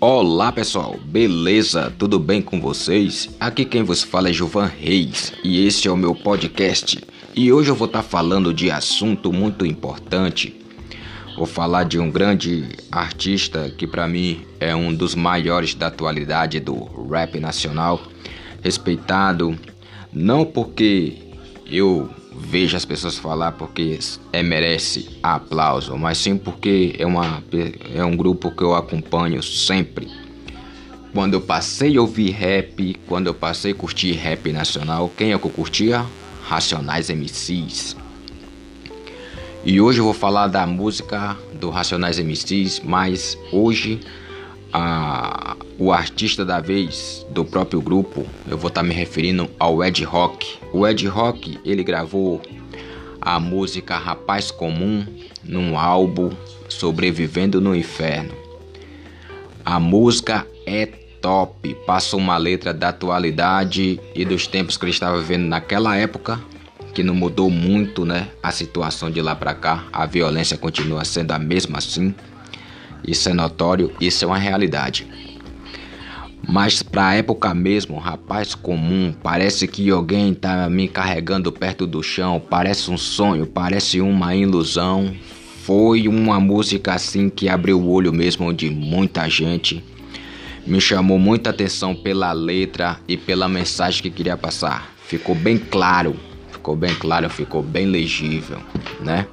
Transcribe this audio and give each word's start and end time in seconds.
Olá 0.00 0.52
pessoal, 0.52 0.96
beleza? 1.04 1.92
Tudo 1.98 2.20
bem 2.20 2.40
com 2.40 2.60
vocês? 2.60 3.30
Aqui 3.40 3.64
quem 3.64 3.82
vos 3.82 4.00
fala 4.00 4.28
é 4.28 4.32
Gilvan 4.32 4.66
Reis 4.66 5.32
e 5.42 5.66
este 5.66 5.88
é 5.88 5.90
o 5.90 5.96
meu 5.96 6.14
podcast. 6.14 7.02
E 7.34 7.52
hoje 7.52 7.70
eu 7.70 7.74
vou 7.74 7.88
estar 7.88 8.04
tá 8.04 8.08
falando 8.08 8.54
de 8.54 8.70
assunto 8.70 9.32
muito 9.32 9.66
importante. 9.66 10.54
Vou 11.36 11.46
falar 11.46 11.82
de 11.82 11.98
um 11.98 12.12
grande 12.12 12.68
artista 12.92 13.74
que 13.76 13.88
para 13.88 14.06
mim 14.06 14.46
é 14.60 14.72
um 14.72 14.94
dos 14.94 15.16
maiores 15.16 15.74
da 15.74 15.88
atualidade 15.88 16.60
do 16.60 16.76
rap 17.10 17.40
nacional, 17.40 18.00
respeitado 18.62 19.58
não 20.12 20.44
porque 20.44 21.16
eu 21.66 22.08
vejo 22.38 22.76
as 22.76 22.84
pessoas 22.84 23.18
falar 23.18 23.52
porque 23.52 23.98
é 24.32 24.42
merece 24.42 25.18
aplauso, 25.22 25.96
mas 25.98 26.18
sim 26.18 26.36
porque 26.36 26.94
é, 26.98 27.04
uma, 27.04 27.42
é 27.94 28.04
um 28.04 28.16
grupo 28.16 28.50
que 28.50 28.62
eu 28.62 28.74
acompanho 28.74 29.42
sempre. 29.42 30.08
Quando 31.12 31.34
eu 31.34 31.40
passei 31.40 31.96
a 31.96 32.00
ouvir 32.00 32.30
rap, 32.30 32.94
quando 33.06 33.26
eu 33.26 33.34
passei 33.34 33.72
a 33.72 33.74
curtir 33.74 34.12
rap 34.12 34.52
nacional, 34.52 35.10
quem 35.16 35.32
é 35.32 35.38
que 35.38 35.46
eu 35.46 35.50
curtia? 35.50 36.04
Racionais 36.44 37.10
MCs. 37.10 37.96
E 39.64 39.80
hoje 39.80 39.98
eu 39.98 40.04
vou 40.04 40.14
falar 40.14 40.46
da 40.46 40.66
música 40.66 41.36
do 41.60 41.68
Racionais 41.68 42.18
MCs, 42.18 42.80
mas 42.84 43.36
hoje 43.52 44.00
a, 44.72 45.56
o 45.78 45.92
artista 45.92 46.44
da 46.44 46.60
vez 46.60 47.26
do 47.30 47.44
próprio 47.44 47.80
grupo, 47.80 48.26
eu 48.46 48.58
vou 48.58 48.68
estar 48.68 48.82
tá 48.82 48.86
me 48.86 48.94
referindo 48.94 49.48
ao 49.58 49.82
Ed 49.82 50.04
Rock. 50.04 50.58
O 50.72 50.86
Ed 50.86 51.06
Rock, 51.06 51.58
ele 51.64 51.82
gravou 51.82 52.42
a 53.20 53.38
música 53.40 53.96
Rapaz 53.96 54.50
Comum 54.50 55.06
num 55.42 55.78
álbum 55.78 56.30
Sobrevivendo 56.68 57.60
no 57.60 57.74
Inferno. 57.74 58.34
A 59.64 59.80
música 59.80 60.46
é 60.66 60.86
top, 60.86 61.74
passa 61.86 62.16
uma 62.16 62.36
letra 62.36 62.72
da 62.72 62.88
atualidade 62.88 64.00
e 64.14 64.24
dos 64.24 64.46
tempos 64.46 64.76
que 64.76 64.84
ele 64.84 64.92
estava 64.92 65.18
vivendo 65.20 65.46
naquela 65.46 65.96
época, 65.96 66.40
que 66.94 67.02
não 67.02 67.14
mudou 67.14 67.50
muito, 67.50 68.04
né? 68.04 68.28
A 68.42 68.50
situação 68.50 69.10
de 69.10 69.20
lá 69.20 69.34
para 69.34 69.54
cá, 69.54 69.84
a 69.92 70.06
violência 70.06 70.56
continua 70.56 71.04
sendo 71.04 71.32
a 71.32 71.38
mesma 71.38 71.78
assim. 71.78 72.14
Isso 73.06 73.28
é 73.28 73.32
notório, 73.32 73.92
isso 74.00 74.24
é 74.24 74.28
uma 74.28 74.38
realidade. 74.38 75.06
Mas 76.46 76.82
pra 76.82 77.14
época 77.14 77.52
mesmo, 77.52 77.98
rapaz 77.98 78.54
comum, 78.54 79.12
parece 79.22 79.68
que 79.68 79.90
alguém 79.90 80.32
tá 80.32 80.68
me 80.70 80.88
carregando 80.88 81.52
perto 81.52 81.86
do 81.86 82.02
chão, 82.02 82.40
parece 82.40 82.90
um 82.90 82.96
sonho, 82.96 83.46
parece 83.46 84.00
uma 84.00 84.34
ilusão. 84.34 85.14
Foi 85.64 86.08
uma 86.08 86.40
música 86.40 86.94
assim 86.94 87.28
que 87.28 87.50
abriu 87.50 87.78
o 87.78 87.90
olho 87.90 88.14
mesmo 88.14 88.50
de 88.54 88.70
muita 88.70 89.28
gente. 89.28 89.84
Me 90.66 90.80
chamou 90.80 91.18
muita 91.18 91.50
atenção 91.50 91.94
pela 91.94 92.32
letra 92.32 92.98
e 93.06 93.18
pela 93.18 93.46
mensagem 93.46 94.02
que 94.02 94.10
queria 94.10 94.36
passar. 94.36 94.90
Ficou 95.02 95.34
bem 95.34 95.58
claro, 95.58 96.16
ficou 96.50 96.74
bem 96.74 96.94
claro, 96.94 97.28
ficou 97.28 97.62
bem 97.62 97.86
legível, 97.86 98.58
né? 99.00 99.26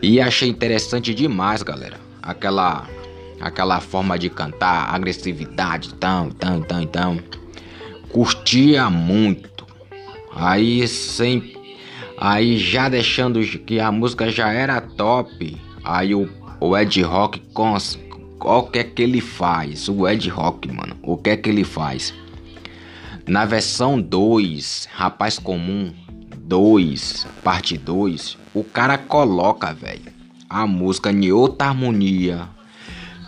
E 0.00 0.18
achei 0.20 0.48
interessante 0.48 1.14
demais, 1.14 1.62
galera 1.62 2.04
aquela 2.24 2.88
aquela 3.40 3.80
forma 3.80 4.18
de 4.18 4.30
cantar, 4.30 4.94
agressividade, 4.94 5.94
tão, 5.94 6.30
tão, 6.30 6.62
tão, 6.62 6.86
tão. 6.86 7.18
Curtia 8.08 8.88
muito. 8.88 9.66
Aí 10.34 10.86
sem 10.88 11.54
aí 12.16 12.56
já 12.56 12.88
deixando 12.88 13.40
que 13.40 13.78
a 13.78 13.92
música 13.92 14.30
já 14.30 14.50
era 14.50 14.80
top. 14.80 15.60
Aí 15.84 16.14
o, 16.14 16.28
o 16.60 16.76
Ed 16.76 17.02
Rock 17.02 17.40
com 17.52 17.76
o 18.40 18.62
que 18.62 18.78
é 18.78 18.84
que 18.84 19.02
ele 19.02 19.20
faz? 19.20 19.88
O 19.88 20.08
Ed 20.08 20.28
Rock, 20.30 20.68
mano, 20.72 20.96
o 21.02 21.16
que 21.16 21.30
é 21.30 21.36
que 21.36 21.48
ele 21.48 21.64
faz? 21.64 22.14
Na 23.26 23.44
versão 23.44 24.00
2, 24.00 24.88
Rapaz 24.92 25.38
Comum 25.38 25.92
2, 26.36 27.26
parte 27.42 27.78
2, 27.78 28.36
o 28.52 28.62
cara 28.62 28.98
coloca, 28.98 29.72
velho 29.72 30.14
a 30.54 30.68
música 30.68 31.10
em 31.10 31.32
outra 31.32 31.66
harmonia, 31.66 32.48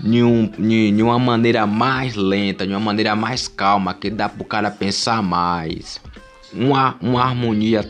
em, 0.05 0.23
um, 0.23 0.49
em, 0.61 1.03
uma 1.03 1.19
maneira 1.19 1.67
mais 1.67 2.15
lenta, 2.15 2.65
de 2.65 2.73
uma 2.73 2.79
maneira 2.79 3.17
mais 3.17 3.49
calma, 3.49 3.93
que 3.93 4.09
dá 4.09 4.29
pro 4.29 4.45
cara 4.45 4.71
pensar 4.71 5.21
mais. 5.25 6.01
Uma, 6.55 6.95
uma 7.01 7.25
harmonia. 7.25 7.85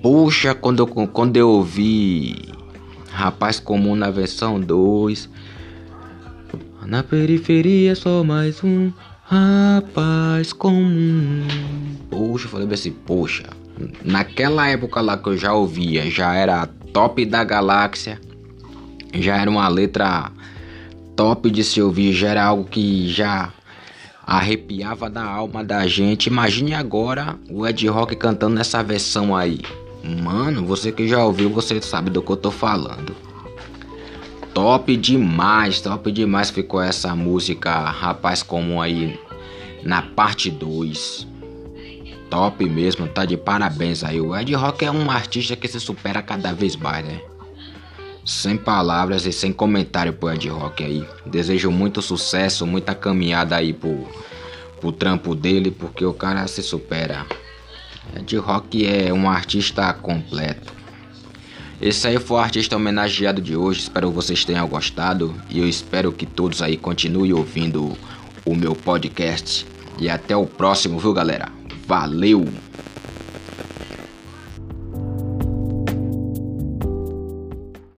Puxa, 0.00 0.54
quando 0.54 0.84
eu, 0.84 0.86
quando 0.86 1.36
eu 1.36 1.48
ouvi 1.48 2.52
Rapaz 3.10 3.58
Comum 3.58 3.96
na 3.96 4.10
versão 4.10 4.60
2. 4.60 5.28
Na 6.86 7.02
periferia 7.02 7.96
só 7.96 8.22
mais 8.22 8.62
um 8.62 8.92
rapaz 9.24 10.52
comum. 10.52 11.46
Poxa, 12.08 12.48
falei 12.48 12.68
assim, 12.72 12.92
poxa. 12.92 13.44
Naquela 14.04 14.68
época 14.68 15.00
lá 15.00 15.16
que 15.16 15.28
eu 15.28 15.36
já 15.36 15.52
ouvia, 15.52 16.10
já 16.10 16.34
era 16.34 16.68
top 16.92 17.24
da 17.24 17.42
galáxia. 17.42 18.20
Já 19.14 19.36
era 19.36 19.50
uma 19.50 19.68
letra 19.68 20.30
top 21.16 21.50
de 21.50 21.64
se 21.64 21.80
ouvir, 21.80 22.12
já 22.12 22.28
era 22.28 22.44
algo 22.44 22.64
que 22.64 23.08
já 23.08 23.52
arrepiava 24.26 25.10
da 25.10 25.24
alma 25.24 25.64
da 25.64 25.86
gente. 25.86 26.26
Imagine 26.26 26.74
agora 26.74 27.38
o 27.50 27.66
Ed 27.66 27.86
Rock 27.88 28.14
cantando 28.16 28.54
nessa 28.54 28.82
versão 28.82 29.34
aí. 29.34 29.60
Mano, 30.04 30.66
você 30.66 30.90
que 30.90 31.06
já 31.06 31.24
ouviu, 31.24 31.50
você 31.50 31.80
sabe 31.80 32.10
do 32.10 32.22
que 32.22 32.30
eu 32.30 32.36
tô 32.36 32.50
falando. 32.50 33.14
Top 34.52 34.94
demais, 34.96 35.80
top 35.80 36.12
demais 36.12 36.50
ficou 36.50 36.82
essa 36.82 37.14
música 37.16 37.72
Rapaz 37.72 38.42
Comum 38.42 38.80
aí 38.82 39.18
na 39.82 40.02
parte 40.02 40.50
2 40.50 41.31
top 42.32 42.64
mesmo, 42.64 43.06
tá 43.06 43.26
de 43.26 43.36
parabéns 43.36 44.02
aí. 44.02 44.18
O 44.18 44.34
Ed 44.34 44.54
Rock 44.54 44.86
é 44.86 44.90
um 44.90 45.10
artista 45.10 45.54
que 45.54 45.68
se 45.68 45.78
supera 45.78 46.22
cada 46.22 46.50
vez 46.50 46.74
mais, 46.74 47.04
né? 47.04 47.20
Sem 48.24 48.56
palavras 48.56 49.26
e 49.26 49.32
sem 49.32 49.52
comentário 49.52 50.14
pro 50.14 50.32
Ed 50.32 50.48
Rock 50.48 50.82
aí. 50.82 51.06
Desejo 51.26 51.70
muito 51.70 52.00
sucesso, 52.00 52.66
muita 52.66 52.94
caminhada 52.94 53.54
aí 53.54 53.74
pro, 53.74 54.08
pro 54.80 54.90
trampo 54.90 55.34
dele, 55.34 55.70
porque 55.70 56.06
o 56.06 56.14
cara 56.14 56.46
se 56.46 56.62
supera. 56.62 57.26
Ed 58.16 58.34
Rock 58.38 58.86
é 58.86 59.12
um 59.12 59.28
artista 59.28 59.92
completo. 59.92 60.72
Esse 61.82 62.08
aí 62.08 62.18
foi 62.18 62.38
o 62.38 62.40
artista 62.40 62.76
homenageado 62.76 63.42
de 63.42 63.54
hoje. 63.54 63.80
Espero 63.80 64.08
que 64.08 64.14
vocês 64.14 64.42
tenham 64.42 64.66
gostado. 64.66 65.34
E 65.50 65.58
eu 65.58 65.68
espero 65.68 66.10
que 66.10 66.24
todos 66.24 66.62
aí 66.62 66.78
continuem 66.78 67.34
ouvindo 67.34 67.94
o 68.46 68.54
meu 68.54 68.74
podcast. 68.74 69.66
E 69.98 70.08
até 70.08 70.34
o 70.34 70.46
próximo, 70.46 70.98
viu, 70.98 71.12
galera? 71.12 71.61
Valeu! 71.92 72.40